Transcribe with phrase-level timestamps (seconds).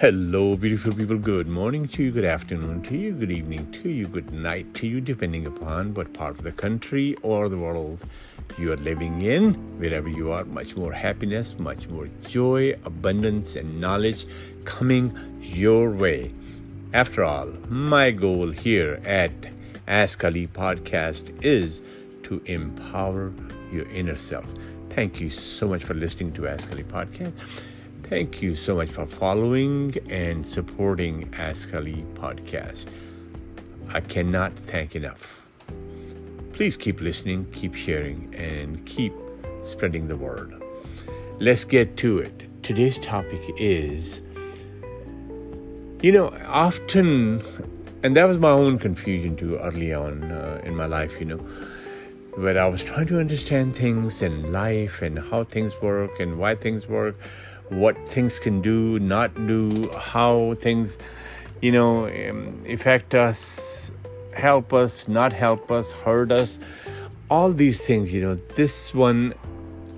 [0.00, 1.18] Hello, beautiful people.
[1.18, 4.86] Good morning to you, good afternoon to you, good evening to you, good night to
[4.86, 8.02] you, depending upon what part of the country or the world
[8.56, 9.52] you are living in.
[9.78, 14.24] Wherever you are, much more happiness, much more joy, abundance, and knowledge
[14.64, 16.32] coming your way.
[16.94, 19.32] After all, my goal here at
[19.86, 21.82] Ask Ali Podcast is
[22.22, 23.34] to empower
[23.70, 24.46] your inner self.
[24.88, 27.34] Thank you so much for listening to Ask Ali Podcast.
[28.10, 32.88] Thank you so much for following and supporting Ask Ali Podcast.
[33.88, 35.40] I cannot thank enough.
[36.52, 39.12] Please keep listening, keep sharing, and keep
[39.62, 40.60] spreading the word.
[41.38, 42.64] Let's get to it.
[42.64, 44.24] Today's topic is
[46.02, 47.44] you know, often,
[48.02, 51.46] and that was my own confusion too early on uh, in my life, you know,
[52.40, 56.54] where I was trying to understand things in life and how things work and why
[56.54, 57.16] things work,
[57.68, 60.98] what things can do, not do, how things,
[61.60, 63.92] you know, um, affect us,
[64.32, 66.58] help us, not help us, hurt us,
[67.30, 69.34] all these things, you know, this one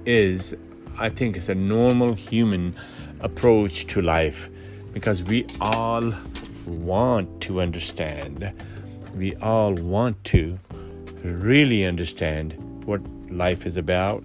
[0.05, 0.55] is,
[0.99, 2.75] I think, is a normal human
[3.21, 4.51] approach to life
[4.93, 6.13] because we all
[6.67, 8.53] want to understand.
[9.15, 10.59] We all want to
[11.25, 14.23] really understand what life is about,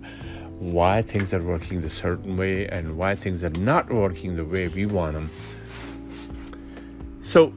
[0.59, 4.67] why things are working the certain way, and why things are not working the way
[4.67, 5.29] we want them.
[7.21, 7.53] So,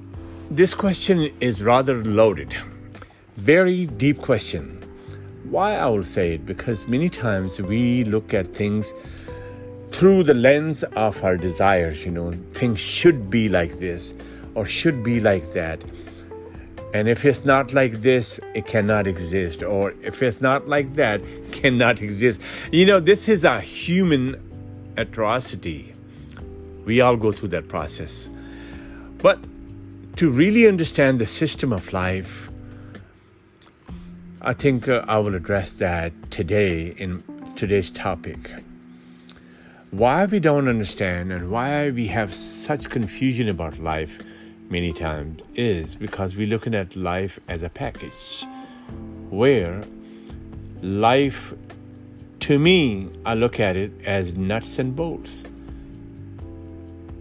[0.51, 2.57] this question is rather loaded.
[3.37, 4.77] Very deep question.
[5.45, 6.45] Why I will say it?
[6.45, 8.93] Because many times we look at things
[9.93, 14.15] through the lens of our desires, you know, things should be like this
[14.55, 15.83] or should be like that.
[16.93, 19.63] And if it's not like this, it cannot exist.
[19.63, 21.21] Or if it's not like that,
[21.53, 22.41] cannot exist.
[22.73, 25.95] You know, this is a human atrocity.
[26.85, 28.29] We all go through that process.
[29.19, 29.39] But
[30.17, 32.51] to really understand the system of life,
[34.43, 37.23] I think uh, I will address that today in
[37.57, 38.51] today's topic
[39.91, 44.21] why we don't understand and why we have such confusion about life
[44.71, 48.47] many times is because we're looking at life as a package
[49.29, 49.83] where
[50.81, 51.53] life
[52.39, 55.45] to me i look at it as nuts and bolts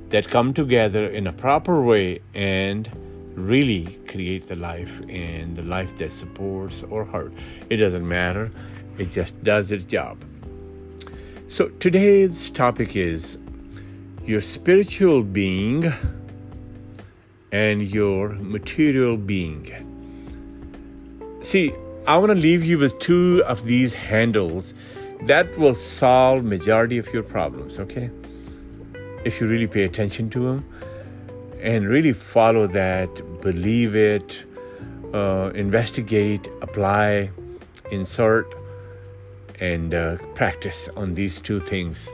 [0.09, 2.89] that come together in a proper way and
[3.35, 7.33] really create the life and the life that supports or hurt.
[7.69, 8.51] It doesn't matter.
[8.97, 10.23] It just does its job.
[11.47, 13.38] So today's topic is
[14.25, 15.91] your spiritual being
[17.51, 19.71] and your material being.
[21.41, 21.73] See,
[22.07, 24.73] I want to leave you with two of these handles
[25.23, 28.09] that will solve majority of your problems, okay?
[29.25, 30.65] If you really pay attention to them
[31.61, 34.43] and really follow that, believe it,
[35.13, 37.31] uh, investigate, apply,
[37.91, 38.53] insert,
[39.59, 42.09] and uh, practice on these two things,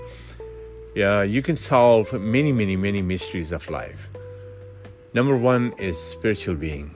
[0.96, 4.10] yeah, you can solve many, many, many mysteries of life.
[5.16, 6.92] Number one is spiritual being.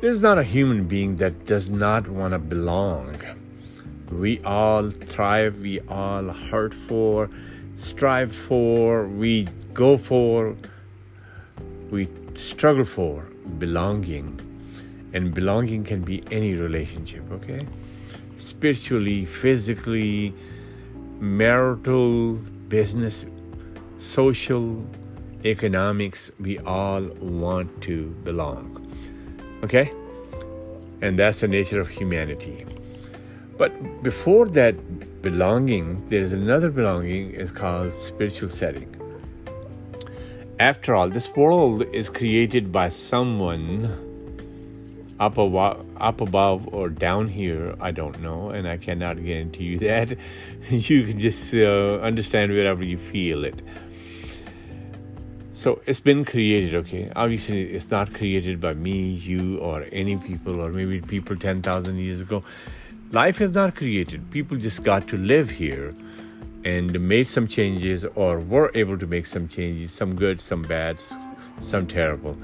[0.00, 3.16] There's not a human being that does not want to belong.
[4.10, 7.30] We all thrive, we all hurt for,
[7.76, 10.56] strive for, we go for,
[11.92, 13.22] we struggle for
[13.58, 14.28] belonging.
[15.12, 17.64] And belonging can be any relationship, okay?
[18.36, 20.34] spiritually, physically,
[21.20, 22.34] marital,
[22.68, 23.24] business,
[23.98, 24.84] social,
[25.44, 28.80] economics, we all want to belong.
[29.62, 29.90] Okay?
[31.02, 32.66] And that's the nature of humanity.
[33.56, 38.90] But before that belonging, there's another belonging, is called spiritual setting.
[40.58, 44.04] After all, this world is created by someone
[45.20, 49.78] up above, up above or down here, I don't know, and I cannot guarantee you
[49.90, 50.16] that.
[50.68, 53.62] you can just uh, understand wherever you feel it.
[55.54, 57.10] So it's been created, okay?
[57.16, 62.20] Obviously, it's not created by me, you, or any people, or maybe people 10,000 years
[62.20, 62.42] ago.
[63.12, 64.30] Life is not created.
[64.30, 65.94] People just got to live here
[66.64, 70.98] and made some changes, or were able to make some changes, some good, some bad,
[71.60, 72.36] some terrible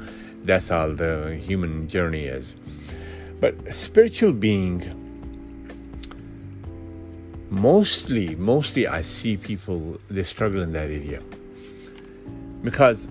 [0.45, 2.55] that's all the human journey is.
[3.41, 4.97] But spiritual being,
[7.51, 11.23] mostly, mostly I see people, they struggle in that area.
[12.63, 13.09] Because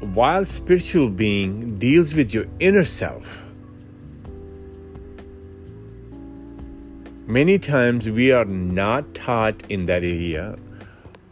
[0.00, 3.44] while spiritual being deals with your inner self,
[7.26, 10.56] many times we are not taught in that area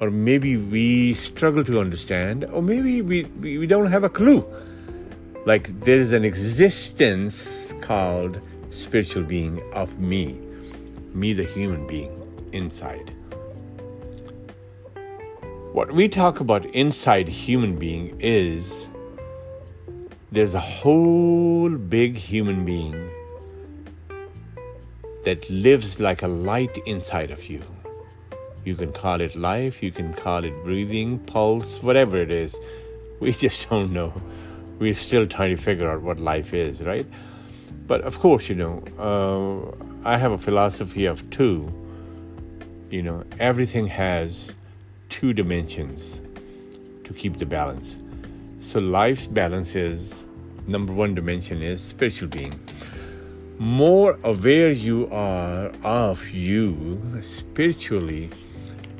[0.00, 4.44] or maybe we struggle to understand, or maybe we, we, don't have a clue.
[5.46, 8.40] Like there is an existence called
[8.70, 10.38] spiritual being of me,
[11.14, 12.12] me, the human being
[12.52, 13.14] inside.
[15.74, 18.86] What we talk about inside human being is
[20.30, 23.10] there's a whole big human being
[25.24, 27.60] that lives like a light inside of you.
[28.64, 32.54] You can call it life, you can call it breathing, pulse, whatever it is.
[33.18, 34.12] We just don't know.
[34.78, 37.06] We're still trying to figure out what life is, right?
[37.88, 41.68] But of course, you know, uh, I have a philosophy of two.
[42.90, 44.52] You know, everything has
[45.08, 46.20] two dimensions
[47.04, 47.98] to keep the balance.
[48.60, 50.24] So life's balance is
[50.66, 52.52] number one dimension is spiritual being
[53.58, 58.28] more aware you are of you spiritually,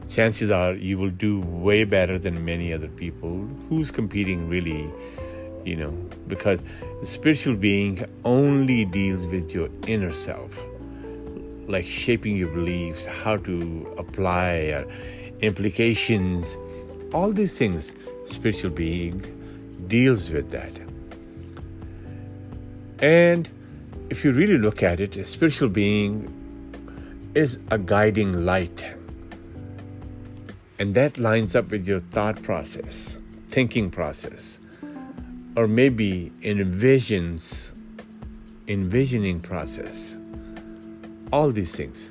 [0.08, 4.88] chances are you will do way better than many other people who's competing really,
[5.64, 5.90] you know,
[6.28, 6.60] because
[7.00, 10.56] the spiritual being only deals with your inner self,
[11.66, 14.84] like shaping your beliefs, how to apply uh,
[15.44, 16.56] implications,
[17.12, 17.94] all these things.
[18.26, 19.20] Spiritual being
[19.86, 20.72] deals with that.
[23.00, 23.48] And
[24.08, 26.30] if you really look at it, a spiritual being
[27.34, 28.84] is a guiding light.
[30.78, 33.18] And that lines up with your thought process,
[33.48, 34.58] thinking process,
[35.56, 37.72] or maybe envisions,
[38.66, 40.16] envisioning process.
[41.32, 42.10] All these things.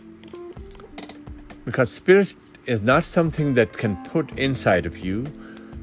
[1.66, 5.26] Because spirit is not something that can put inside of you.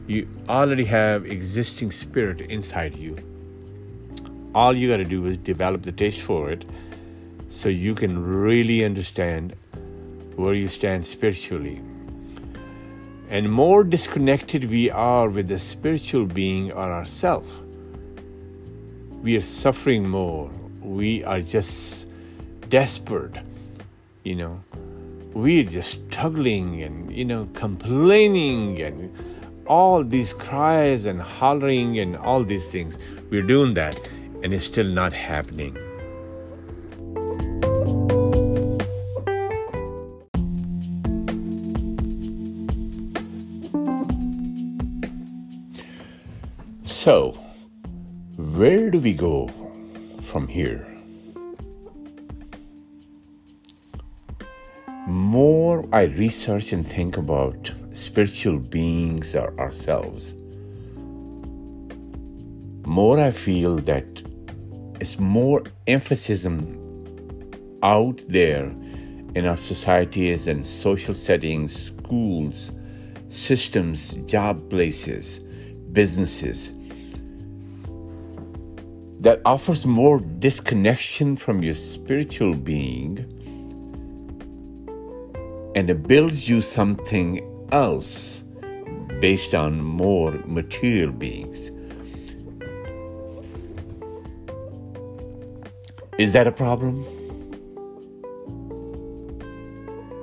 [0.07, 3.17] You already have existing spirit inside you
[4.55, 6.65] all you got to do is develop the taste for it
[7.51, 9.55] so you can really understand
[10.37, 11.81] where you stand spiritually.
[13.29, 17.47] And more disconnected we are with the spiritual being or ourself,
[19.23, 20.51] we are suffering more.
[20.81, 22.09] We are just
[22.69, 23.37] desperate,
[24.25, 24.63] you know.
[25.33, 29.15] We're just struggling and, you know, complaining and
[29.67, 32.99] all these cries and hollering and all these things.
[33.31, 34.11] We're doing that
[34.43, 35.77] and it's still not happening.
[46.85, 47.39] So,
[48.37, 49.49] where do we go
[50.23, 50.90] from here?
[55.31, 60.35] More I research and think about spiritual beings or ourselves,
[62.85, 64.23] more I feel that
[65.01, 66.45] it's more emphasis
[67.85, 68.65] out there
[69.37, 72.73] in our societies and social settings, schools,
[73.29, 75.39] systems, job places,
[75.93, 76.73] businesses
[79.21, 83.40] that offers more disconnection from your spiritual being
[85.81, 87.41] and it builds you something
[87.73, 88.43] else
[89.19, 91.71] based on more material beings.
[96.19, 97.03] Is that a problem?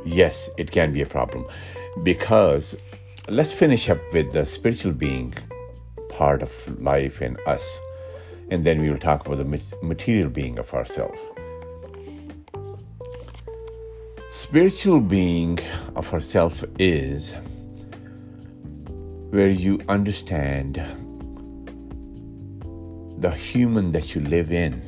[0.06, 1.47] Yes, it can be a problem
[2.04, 2.76] because
[3.28, 5.33] let's finish up with the spiritual being
[6.09, 7.81] part of life in us,
[8.52, 11.18] and then we will talk about the material being of ourselves.
[14.37, 15.57] Spiritual being
[15.95, 17.33] of ourself is
[19.31, 20.75] where you understand
[23.17, 24.79] the human that you live in.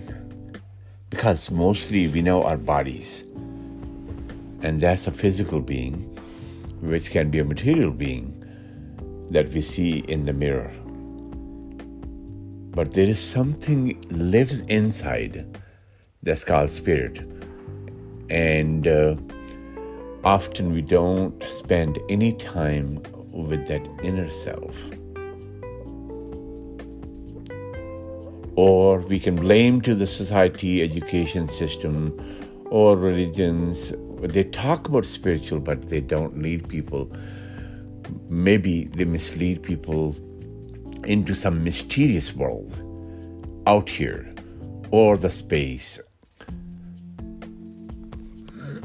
[1.09, 3.23] Because mostly we know our bodies,
[4.61, 6.03] and that's a physical being,
[6.81, 8.27] which can be a material being
[9.31, 10.71] that we see in the mirror.
[12.69, 15.57] But there is something lives inside
[16.21, 17.27] that's called spirit,
[18.29, 19.15] and uh,
[20.23, 24.75] often we don't spend any time with that inner self.
[28.59, 32.13] or we can blame to the society, education system,
[32.65, 33.93] or religions.
[34.19, 37.09] They talk about spiritual, but they don't lead people.
[38.27, 40.13] Maybe they mislead people
[41.05, 42.73] into some mysterious world
[43.65, 44.35] out here
[44.91, 45.97] or the space.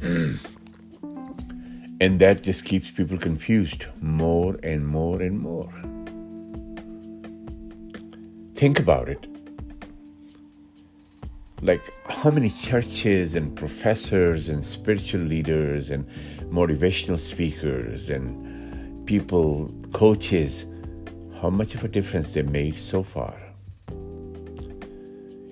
[2.01, 5.73] and that just keeps people confused more and more and more.
[8.55, 9.27] Think about it
[11.65, 16.07] like how many churches and professors and spiritual leaders and
[16.53, 20.67] motivational speakers and people, coaches,
[21.41, 23.35] how much of a difference they made so far.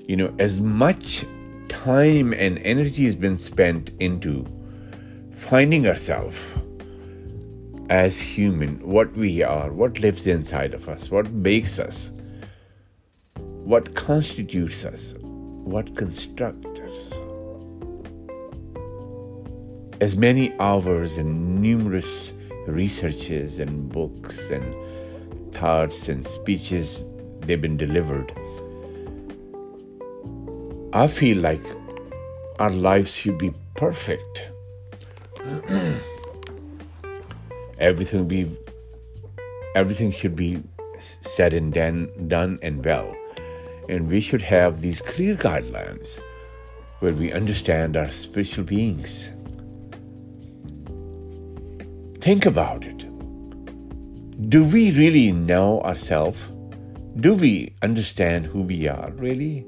[0.06, 1.24] You know, as much
[1.68, 4.44] time and energy has been spent into
[5.42, 6.38] finding ourselves
[7.90, 12.12] as human, what we are, what lives inside of us, what makes us,
[13.34, 17.12] what constitutes us, what constructs us.
[20.00, 22.32] As many hours and numerous
[22.68, 27.04] researches and books and thoughts and speeches
[27.40, 28.32] they've been delivered,
[30.92, 31.64] I feel like
[32.60, 34.51] our lives should be perfect.
[37.78, 38.56] everything be
[39.74, 40.62] everything should be
[40.98, 43.14] said and done, done and well.
[43.88, 46.20] And we should have these clear guidelines
[47.00, 49.30] where we understand our spiritual beings.
[52.20, 52.98] Think about it.
[54.48, 56.38] Do we really know ourselves?
[57.16, 59.66] Do we understand who we are, really?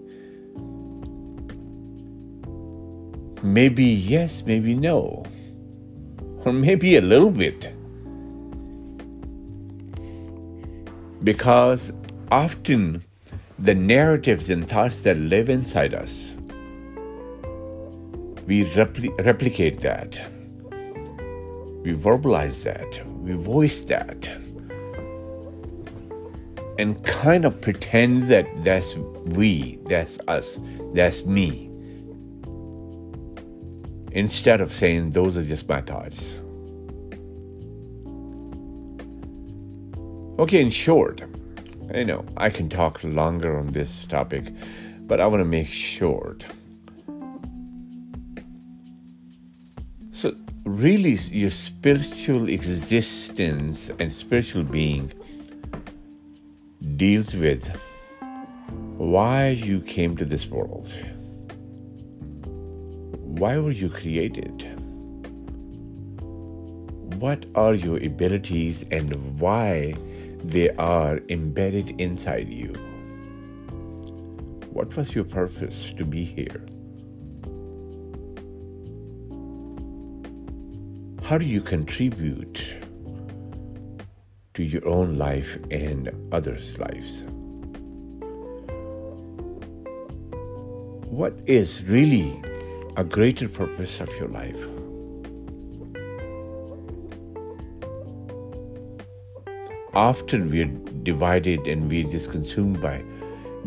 [3.43, 5.25] Maybe yes, maybe no.
[6.45, 7.73] Or maybe a little bit.
[11.23, 11.93] Because
[12.31, 13.03] often
[13.59, 16.33] the narratives and thoughts that live inside us,
[18.47, 20.21] we repli- replicate that,
[21.83, 24.29] we verbalize that, we voice that,
[26.79, 30.61] and kind of pretend that that's we, that's us,
[30.93, 31.64] that's me,
[34.15, 36.41] instead of saying those are just my thoughts.
[40.39, 41.23] Okay, in short,
[41.93, 44.53] I know I can talk longer on this topic,
[45.03, 46.47] but I want to make short.
[50.11, 55.13] So, really, your spiritual existence and spiritual being
[56.97, 57.69] deals with
[58.97, 60.89] why you came to this world.
[63.39, 64.63] Why were you created?
[67.19, 69.97] What are your abilities and why?
[70.45, 72.69] They are embedded inside you.
[74.71, 76.65] What was your purpose to be here?
[81.25, 82.63] How do you contribute
[84.55, 87.25] to your own life and others' lives?
[91.11, 92.41] What is really
[92.97, 94.67] a greater purpose of your life?
[99.95, 100.67] often we're
[101.05, 103.03] divided and we're just consumed by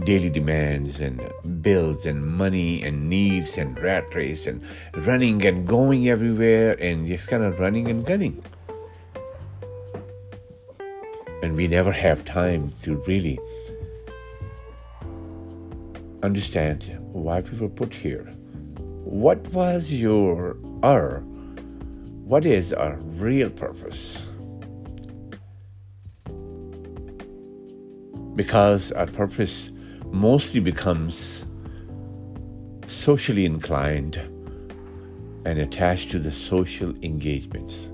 [0.03, 1.21] daily demands and
[1.61, 4.61] bills and money and needs and rat race and
[4.97, 8.43] running and going everywhere and just kind of running and gunning.
[11.41, 13.39] And we never have time to really
[16.23, 18.27] understand why we were put here.
[19.09, 21.21] What was your, our,
[22.25, 24.25] what is our real purpose?
[28.37, 29.71] because our purpose
[30.11, 31.43] mostly becomes
[32.85, 34.15] socially inclined
[35.43, 37.89] and attached to the social engagements.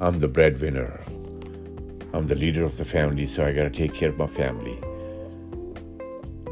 [0.00, 1.00] I'm the breadwinner.
[2.12, 4.76] I'm the leader of the family, so I gotta take care of my family.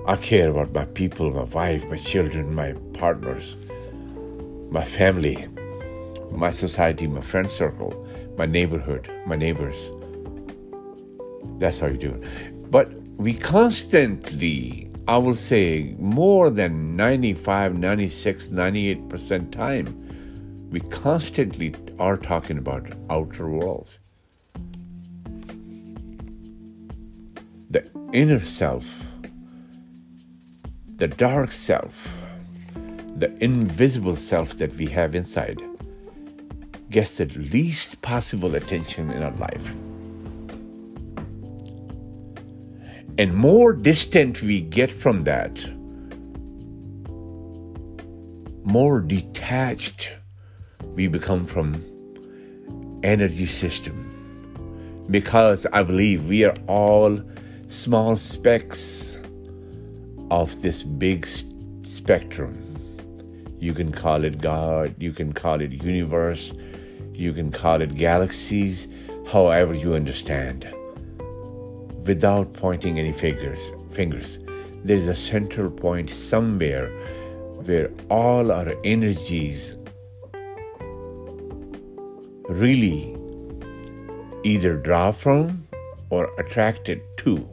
[0.09, 3.57] I care about my people, my wife, my children, my partners,
[4.71, 5.49] my family,
[6.31, 8.07] my society, my friend circle,
[8.39, 9.91] my neighborhood, my neighbors.
[11.59, 12.71] That's how you do it.
[12.71, 22.17] But we constantly, I will say, more than 95, 96, 98% time, we constantly are
[22.17, 23.89] talking about outer world.
[27.71, 28.85] The inner self,
[30.97, 32.17] the dark self,
[33.17, 35.61] the invisible self that we have inside
[36.91, 39.75] gets the least possible attention in our life.
[43.19, 45.53] And more distant we get from that,
[48.65, 50.13] more detached
[50.95, 51.83] we become from
[53.05, 54.03] energy system
[55.09, 57.23] because i believe we are all
[57.69, 59.16] small specks
[60.31, 61.27] of this big
[61.83, 62.55] spectrum
[63.59, 66.53] you can call it god you can call it universe
[67.13, 68.89] you can call it galaxies
[69.27, 70.67] however you understand
[72.07, 73.61] without pointing any fingers.
[73.91, 74.39] Fingers.
[74.85, 76.89] There is a central point somewhere
[77.65, 79.77] where all our energies
[82.49, 83.17] really
[84.45, 85.67] either draw from
[86.11, 87.49] or attracted to,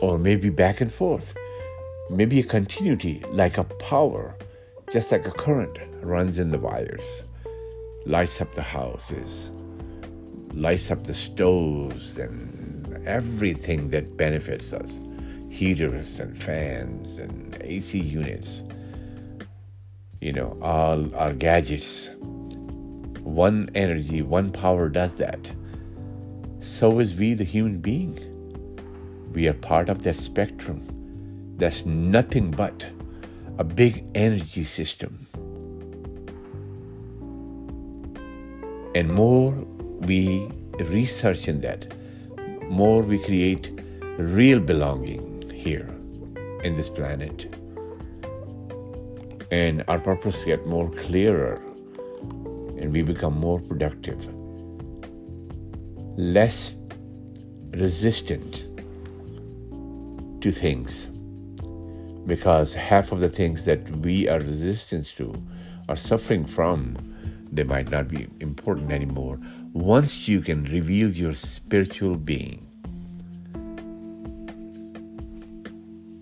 [0.00, 1.34] or maybe back and forth,
[2.08, 4.34] maybe a continuity like a power,
[4.92, 7.22] just like a current runs in the wires,
[8.06, 9.50] lights up the houses,
[10.52, 15.00] lights up the stoves, and everything that benefits us
[15.48, 18.62] heaters and fans and AC units,
[20.20, 22.10] you know, all our gadgets
[23.22, 25.50] one energy, one power does that.
[26.60, 28.18] So is we, the human being.
[29.32, 30.82] We are part of that spectrum.
[31.56, 32.86] That's nothing but
[33.58, 35.26] a big energy system.
[38.94, 39.52] And more
[40.00, 41.94] we research in that,
[42.68, 43.70] more we create
[44.18, 45.88] real belonging here
[46.64, 47.54] in this planet.
[49.52, 51.62] And our purpose get more clearer
[52.80, 54.28] and we become more productive,
[56.16, 56.76] less
[57.72, 58.64] resistant
[60.40, 61.06] to things.
[62.26, 65.34] Because half of the things that we are resistant to
[65.88, 66.96] are suffering from,
[67.50, 69.38] they might not be important anymore.
[69.72, 72.66] Once you can reveal your spiritual being,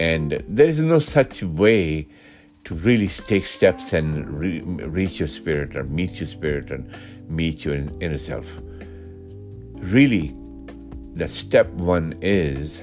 [0.00, 2.08] and there is no such way
[2.64, 6.94] to really take steps and re- reach your spirit or meet your spirit and
[7.28, 8.46] meet your inner self.
[9.78, 10.34] Really,
[11.14, 12.82] the step one is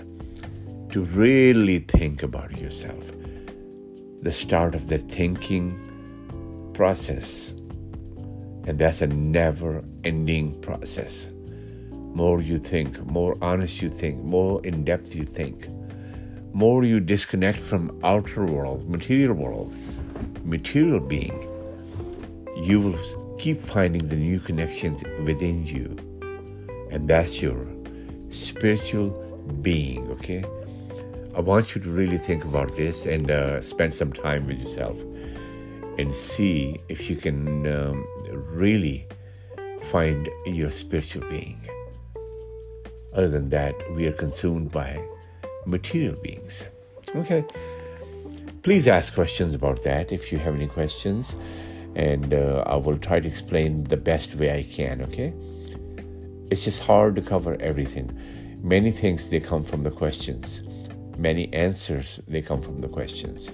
[0.96, 3.12] to really think about yourself.
[4.22, 7.50] The start of the thinking process.
[8.66, 11.28] And that's a never ending process.
[11.92, 15.68] More you think, more honest you think, more in depth you think,
[16.54, 19.74] more you disconnect from outer world, material world,
[20.46, 21.38] material being,
[22.56, 25.98] you will keep finding the new connections within you.
[26.90, 27.68] And that's your
[28.32, 29.10] spiritual
[29.62, 30.46] being, okay?
[31.36, 34.98] I want you to really think about this and uh, spend some time with yourself
[35.98, 39.06] and see if you can um, really
[39.92, 41.60] find your spiritual being.
[43.14, 44.98] Other than that, we are consumed by
[45.66, 46.64] material beings.
[47.14, 47.44] Okay.
[48.64, 51.36] Please ask questions about that if you have any questions,
[51.96, 55.02] and uh, I will try to explain the best way I can.
[55.02, 55.34] Okay.
[56.50, 58.18] It's just hard to cover everything.
[58.64, 60.64] Many things they come from the questions.
[61.18, 63.50] Many answers they come from the questions.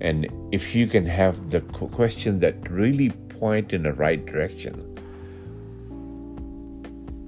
[0.00, 4.90] And if you can have the questions that really point in the right direction,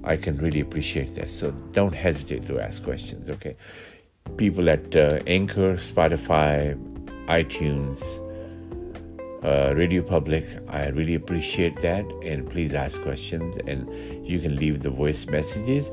[0.03, 1.29] I can really appreciate that.
[1.29, 3.57] So don't hesitate to ask questions, okay?
[4.37, 6.77] People at uh, Anchor, Spotify,
[7.25, 8.01] iTunes,
[9.43, 12.05] uh, Radio Public, I really appreciate that.
[12.23, 13.89] And please ask questions and
[14.25, 15.91] you can leave the voice messages.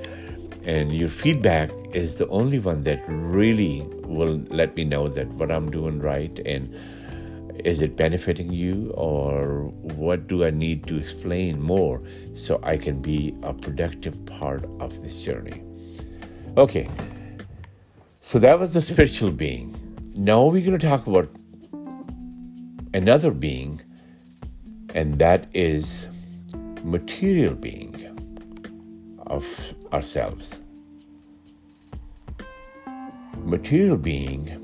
[0.66, 5.50] And your feedback is the only one that really will let me know that what
[5.50, 6.74] I'm doing right and
[7.64, 12.03] is it benefiting you or what do I need to explain more
[12.35, 15.62] so I can be a productive part of this journey?
[16.57, 16.88] Okay,
[18.20, 19.74] so that was the spiritual being.
[20.14, 21.29] Now we're going to talk about
[22.92, 23.81] another being,
[24.94, 26.09] and that is
[26.85, 28.00] material being
[29.27, 29.44] of
[29.94, 30.59] ourselves.
[33.44, 34.61] Material being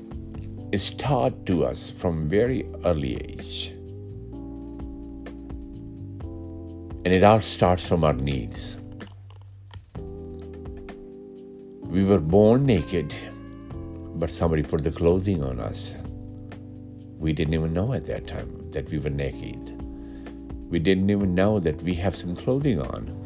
[0.71, 3.73] is taught to us from very early age.
[7.03, 8.77] And it all starts from our needs.
[11.81, 13.13] We were born naked,
[14.15, 15.95] but somebody put the clothing on us.
[17.17, 19.77] We didn't even know at that time that we were naked.
[20.69, 23.17] We didn't even know that we have some clothing on.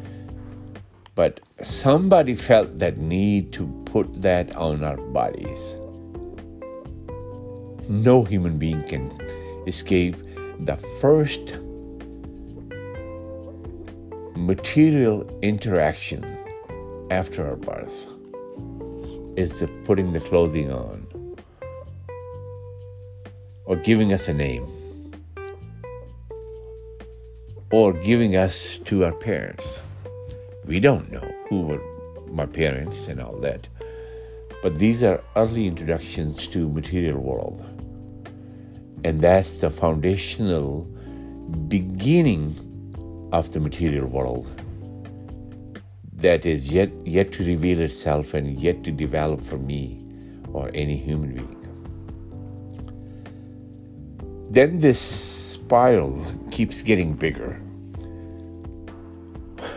[1.13, 5.78] But somebody felt that need to put that on our bodies
[7.88, 9.12] no human being can
[9.68, 10.15] escape
[10.60, 11.56] the first
[14.36, 16.24] material interaction
[17.10, 18.08] after our birth
[19.38, 21.06] is the putting the clothing on
[23.65, 24.68] or giving us a name
[27.72, 29.82] or giving us to our parents.
[30.65, 31.82] We don't know who were
[32.32, 33.67] my parents and all that.
[34.63, 37.63] But these are early introductions to material world.
[39.04, 40.86] And that's the foundational
[41.67, 44.49] beginning of the material world
[46.15, 50.01] that is yet yet to reveal itself and yet to develop for me
[50.51, 51.62] or any human being.
[54.49, 57.62] Then this spiral keeps getting bigger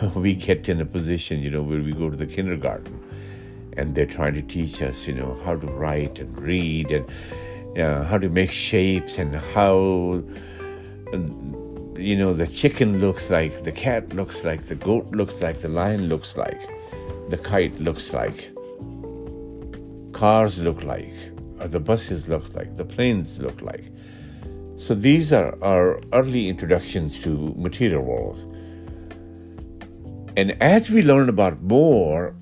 [0.15, 3.03] we get in a position, you know, where we go to the kindergarten
[3.77, 8.05] and they're trying to teach us, you know, how to write and read and uh,
[8.05, 10.23] how to make shapes and how,
[11.97, 15.69] you know, the chicken looks like, the cat looks like, the goat looks like, the
[15.69, 16.61] lion looks like,
[17.29, 18.51] the kite looks like,
[20.13, 21.15] cars look like,
[21.61, 23.93] or the buses look like, the planes look like.
[24.77, 28.58] So these are our early introductions to material world.
[30.39, 32.33] And as we learn about more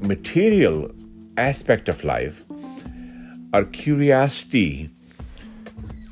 [0.00, 0.90] material
[1.38, 2.44] aspect of life,
[3.54, 4.90] our curiosity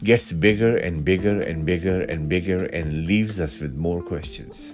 [0.03, 4.73] gets bigger and bigger and bigger and bigger and leaves us with more questions.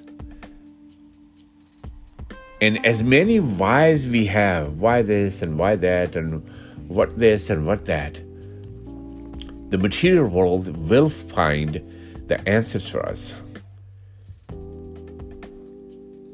[2.61, 6.49] And as many whys we have, why this and why that, and
[6.87, 8.21] what this and what that,
[9.71, 11.83] the material world will find
[12.29, 13.35] the answers for us.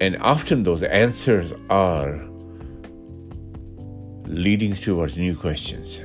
[0.00, 2.22] And often those answers are
[4.26, 6.02] leading towards new questions.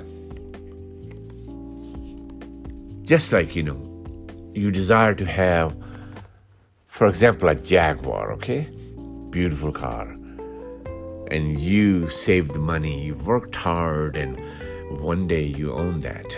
[3.05, 3.79] Just like, you know,
[4.53, 5.75] you desire to have,
[6.87, 8.69] for example, a Jaguar, okay?
[9.29, 10.07] Beautiful car.
[11.29, 14.39] And you saved the money, you worked hard, and
[15.01, 16.35] one day you own that.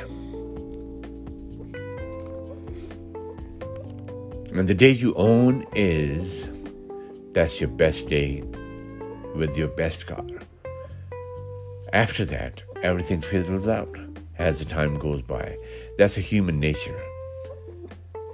[4.56, 6.48] And the day you own is
[7.34, 8.44] that's your best day
[9.36, 10.26] with your best car.
[11.92, 13.96] After that, everything fizzles out
[14.38, 15.58] as the time goes by.
[15.98, 17.00] That's a human nature.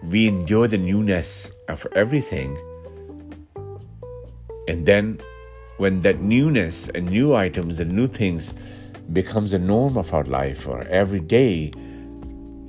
[0.03, 2.57] We enjoy the newness of everything,
[4.67, 5.19] and then
[5.77, 8.53] when that newness and new items and new things
[9.13, 11.71] becomes a norm of our life or everyday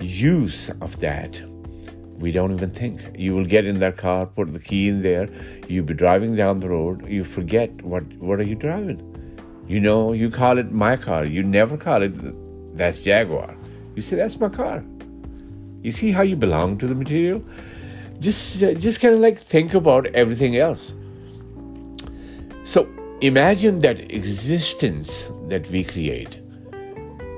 [0.00, 1.40] use of that,
[2.20, 3.00] we don't even think.
[3.18, 5.28] You will get in that car, put the key in there,
[5.68, 9.06] you'll be driving down the road, you forget what what are you driving?
[9.66, 11.24] You know, you call it my car.
[11.24, 12.14] You never call it
[12.76, 13.56] that's Jaguar.
[13.94, 14.84] You say that's my car.
[15.82, 17.42] You see how you belong to the material?
[18.20, 20.92] Just just kind of like think about everything else.
[22.64, 22.86] So
[23.22, 26.36] imagine that existence that we create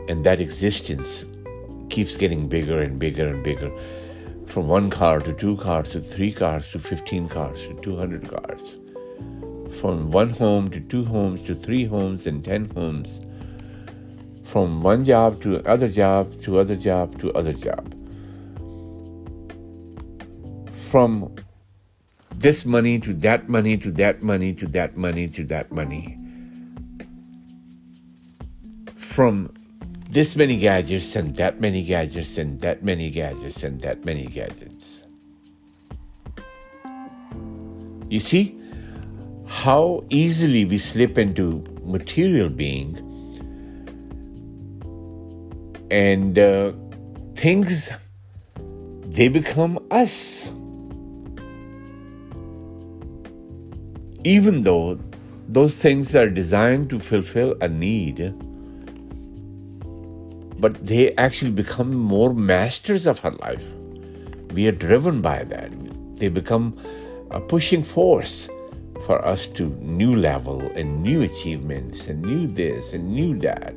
[0.08, 1.24] and that existence
[1.88, 3.70] keeps getting bigger and bigger and bigger
[4.52, 8.76] from one car to two cars to three cars to 15 cars to 200 cars.
[9.80, 13.18] From one home to two homes to three homes and ten homes,
[14.44, 17.94] from one job to other job to other job to other job,
[20.90, 21.34] from
[22.34, 26.18] this money to that money to that money to that money to that money,
[28.96, 29.50] from
[30.12, 35.04] this many gadgets and that many gadgets and that many gadgets and that many gadgets.
[38.10, 38.60] You see,
[39.46, 42.98] how easily we slip into material being
[45.90, 46.72] and uh,
[47.34, 47.90] things
[49.16, 50.52] they become us
[54.24, 55.00] even though
[55.48, 58.34] those things are designed to fulfill a need
[60.62, 63.66] but they actually become more masters of our life
[64.54, 65.70] we are driven by that
[66.16, 66.66] they become
[67.30, 68.48] a pushing force
[69.06, 73.74] for us to new level and new achievements and new this and new that.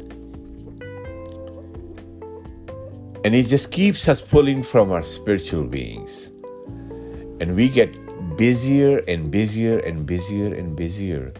[3.24, 6.28] And it just keeps us pulling from our spiritual beings.
[7.42, 7.90] And we get
[8.38, 11.34] busier and busier and busier and busier.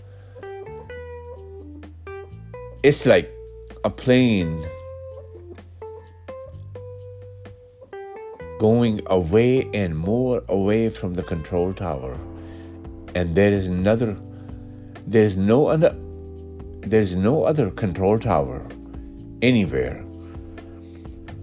[2.82, 3.32] It's like
[3.84, 4.66] a plane
[8.60, 12.18] going away and more away from the control tower.
[13.14, 14.18] And there is another
[15.08, 15.96] there's no other
[16.82, 18.66] there's no other control tower
[19.42, 20.04] anywhere.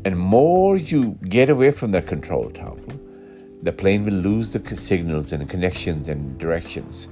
[0.04, 2.78] And more you get away from that control tower
[3.62, 7.06] the plane will lose the signals and connections and directions.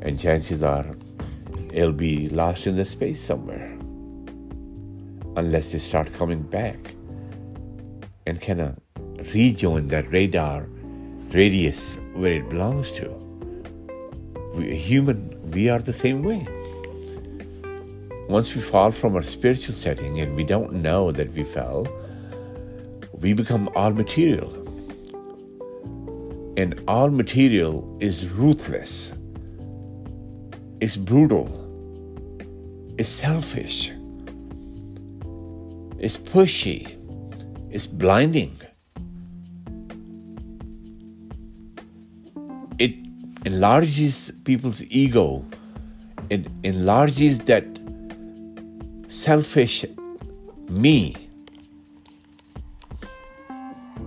[0.00, 0.84] And chances are
[1.72, 3.68] it'll be lost in the space somewhere
[5.36, 6.94] unless they start coming back
[8.26, 8.76] and kind of
[9.34, 10.66] rejoin that radar
[11.30, 13.22] radius where it belongs to
[14.54, 16.46] we, human, we are the same way.
[18.28, 21.86] Once we fall from our spiritual setting and we don't know that we fell,
[23.12, 24.50] we become all material.
[26.56, 29.12] And all material is ruthless,
[30.80, 31.48] it's brutal,
[32.98, 33.90] it's selfish,
[35.98, 36.98] it's pushy,
[37.72, 38.54] it's blinding.
[42.78, 42.94] It
[43.46, 45.44] enlarges people's ego,
[46.28, 47.64] it enlarges that
[49.08, 49.86] selfish
[50.68, 51.16] me.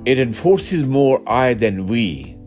[0.05, 2.37] It enforces more I than we.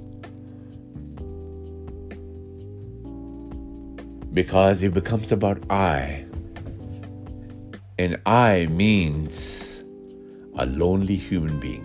[4.32, 6.24] Because it becomes about I.
[7.98, 9.77] And I means
[10.58, 11.84] a lonely human being.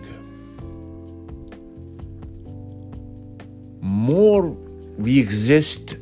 [3.80, 4.48] More
[4.98, 5.96] we exist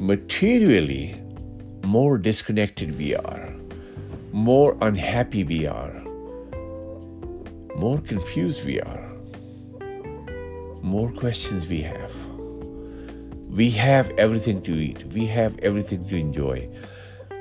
[0.00, 1.20] materially,
[1.84, 3.54] more disconnected we are,
[4.32, 5.92] more unhappy we are,
[7.76, 9.12] more confused we are,
[10.82, 12.12] more questions we have.
[13.50, 16.68] We have everything to eat, we have everything to enjoy,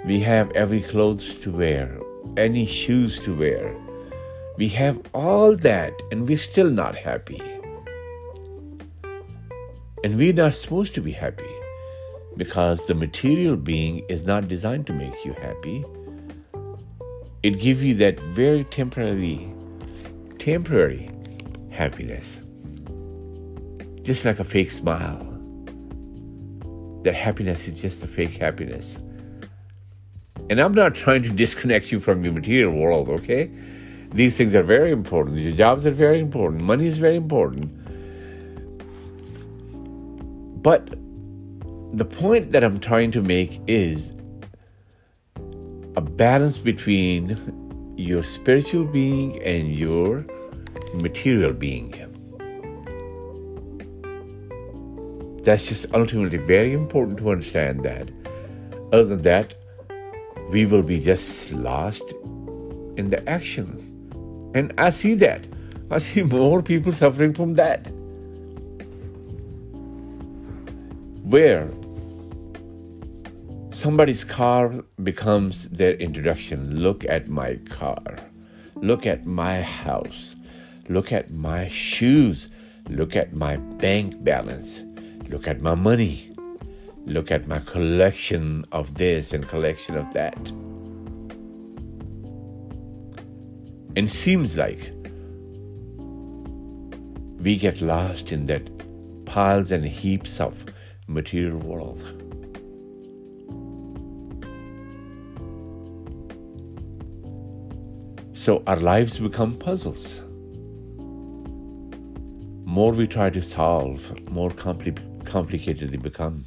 [0.05, 1.99] we have every clothes to wear,
[2.35, 3.75] any shoes to wear.
[4.57, 7.41] We have all that and we're still not happy.
[10.03, 11.55] And we're not supposed to be happy
[12.37, 15.83] because the material being is not designed to make you happy.
[17.43, 19.53] It gives you that very temporary,
[20.37, 21.09] temporary
[21.69, 22.41] happiness,
[24.01, 25.23] just like a fake smile.
[27.03, 28.97] That happiness is just a fake happiness.
[30.49, 33.51] And I'm not trying to disconnect you from your material world, okay?
[34.13, 35.37] These things are very important.
[35.37, 36.61] Your jobs are very important.
[36.61, 37.65] Money is very important.
[40.63, 40.89] But
[41.93, 44.15] the point that I'm trying to make is
[45.97, 50.25] a balance between your spiritual being and your
[50.93, 51.93] material being.
[55.43, 58.09] That's just ultimately very important to understand that.
[58.93, 59.55] Other than that,
[60.49, 62.03] we will be just lost
[62.97, 63.83] in the action.
[64.55, 65.45] And I see that.
[65.91, 67.87] I see more people suffering from that.
[71.27, 71.69] where
[73.71, 74.69] somebody's car
[75.03, 76.79] becomes their introduction.
[76.79, 78.15] Look at my car.
[78.75, 80.35] Look at my house.
[80.87, 82.49] Look at my shoes.
[82.87, 84.83] Look at my bank balance.
[85.27, 86.31] Look at my money.
[87.07, 90.49] Look at my collection of this and collection of that.
[93.95, 94.91] And seems like
[97.39, 98.69] we get lost in that
[99.25, 100.65] piles and heaps of
[101.07, 102.03] material world.
[108.33, 110.19] So our lives become puzzles.
[112.65, 116.45] More we try to solve, more compli- complicated they become.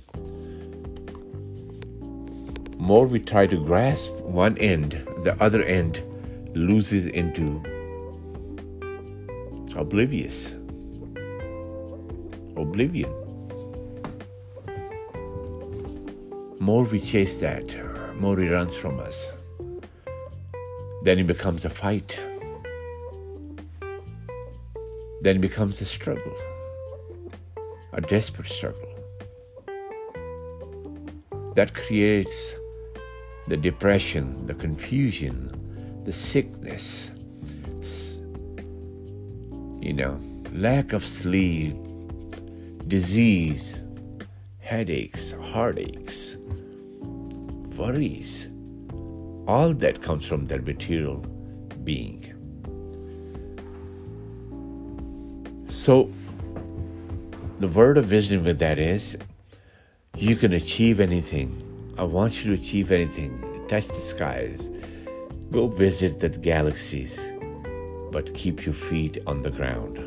[2.80, 6.02] More we try to grasp one end, the other end
[6.54, 7.62] loses into
[9.76, 10.54] oblivious,
[12.56, 13.14] oblivion.
[16.60, 17.74] more we chase that,
[18.20, 19.30] more it runs from us.
[21.02, 22.20] Then it becomes a fight.
[25.22, 26.36] Then it becomes a struggle,
[27.94, 28.94] a desperate struggle.
[31.56, 32.54] That creates
[33.50, 35.50] the depression, the confusion,
[36.04, 37.10] the sickness,
[39.80, 40.20] you know,
[40.52, 41.74] lack of sleep,
[42.86, 43.80] disease,
[44.60, 46.36] headaches, heartaches,
[47.76, 48.48] worries.
[49.48, 51.16] All that comes from their material
[51.82, 52.22] being.
[55.68, 56.08] So,
[57.58, 59.18] the word of wisdom with that is
[60.16, 61.66] you can achieve anything.
[62.00, 63.62] I want you to achieve anything.
[63.68, 64.70] Touch the skies.
[65.50, 67.20] Go visit the galaxies,
[68.10, 69.98] but keep your feet on the ground.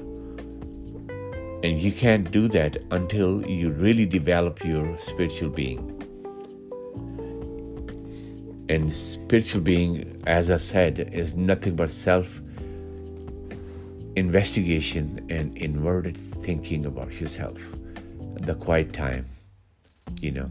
[1.64, 5.88] And you can't do that until you really develop your spiritual being.
[8.70, 12.42] And spiritual being, as I said, is nothing but self
[14.16, 17.62] investigation and inverted thinking about yourself.
[18.42, 19.28] The quiet time,
[20.20, 20.50] you know.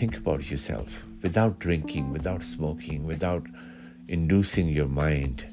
[0.00, 3.46] Think about yourself without drinking, without smoking, without
[4.08, 5.44] inducing your mind,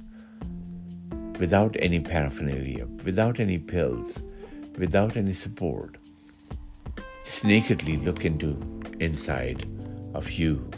[1.38, 4.20] without any paraphernalia, without any pills,
[4.78, 5.98] without any support.
[7.26, 8.58] Just nakedly look into
[9.02, 9.68] inside
[10.14, 10.72] of you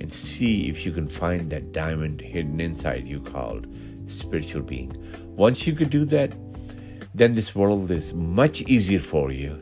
[0.00, 3.66] and see if you can find that diamond hidden inside you called
[4.06, 4.92] spiritual being.
[5.34, 6.32] Once you could do that,
[7.12, 9.60] then this world is much easier for you,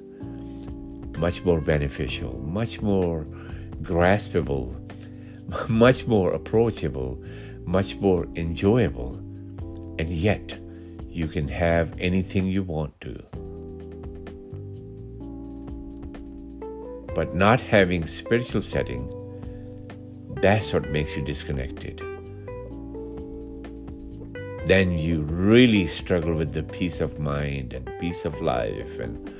[1.16, 3.26] much more beneficial, much more
[3.84, 4.74] graspable,
[5.68, 7.22] much more approachable,
[7.64, 9.16] much more enjoyable,
[9.98, 10.58] and yet
[11.08, 13.14] you can have anything you want to.
[17.14, 19.08] But not having spiritual setting,
[20.40, 22.02] that's what makes you disconnected.
[24.66, 29.30] Then you really struggle with the peace of mind and peace of life and,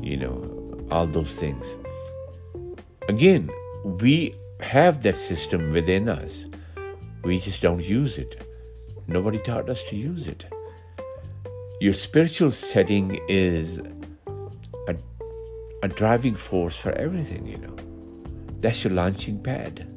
[0.00, 1.76] you know, all those things.
[3.10, 3.50] Again,
[3.82, 6.44] we have that system within us.
[7.24, 8.46] We just don't use it.
[9.08, 10.44] Nobody taught us to use it.
[11.80, 13.80] Your spiritual setting is
[14.86, 14.94] a,
[15.82, 17.74] a driving force for everything, you know.
[18.60, 19.88] That's your launching pad.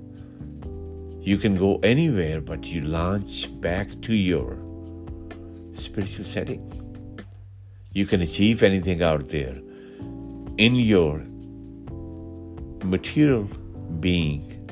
[1.21, 4.57] You can go anywhere, but you launch back to your
[5.73, 6.63] spiritual setting.
[7.91, 9.61] You can achieve anything out there
[10.57, 11.21] in your
[12.83, 13.43] material
[13.99, 14.69] being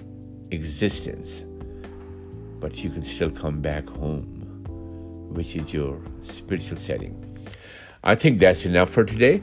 [0.51, 1.43] existence,
[2.59, 4.25] but you can still come back home,
[5.33, 7.15] which is your spiritual setting.
[8.03, 9.41] I think that's enough for today.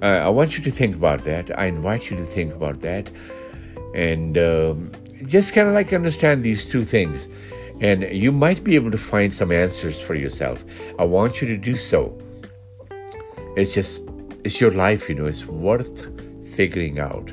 [0.00, 1.58] Uh, I want you to think about that.
[1.58, 3.10] I invite you to think about that
[3.94, 4.92] and um,
[5.26, 7.28] just kind of like understand these two things.
[7.80, 10.64] And you might be able to find some answers for yourself.
[10.98, 12.16] I want you to do so.
[13.56, 14.00] It's just,
[14.44, 16.06] it's your life, you know, it's worth
[16.54, 17.32] figuring out.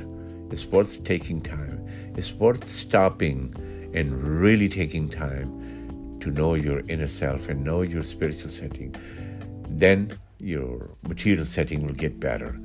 [0.50, 1.86] It's worth taking time.
[2.16, 3.54] It's worth stopping
[3.94, 8.94] and really taking time to know your inner self and know your spiritual setting.
[9.68, 12.58] Then your material setting will get better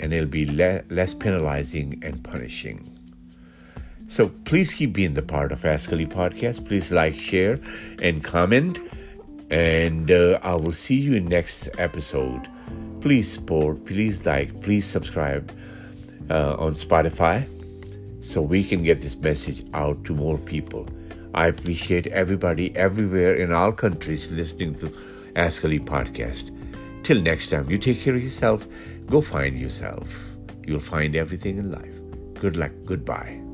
[0.00, 2.94] and it'll be le- less penalizing and punishing.
[4.06, 6.66] So please keep being the part of Ask Ali podcast.
[6.66, 7.60] Please like, share,
[8.00, 8.78] and comment.
[9.50, 12.48] And uh, I will see you in next episode.
[13.00, 15.52] Please support, please like, please subscribe
[16.30, 17.46] uh, on Spotify
[18.20, 20.86] so we can get this message out to more people.
[21.34, 24.92] I appreciate everybody everywhere in all countries listening to
[25.36, 26.54] Ask Ali podcast.
[27.04, 28.66] Till next time, you take care of yourself.
[29.06, 30.18] Go find yourself.
[30.66, 31.94] You'll find everything in life.
[32.40, 32.72] Good luck.
[32.84, 33.47] Goodbye.